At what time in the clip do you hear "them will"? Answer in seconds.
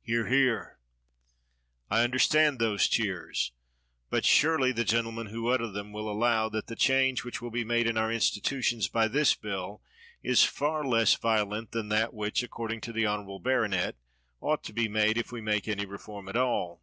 5.68-6.10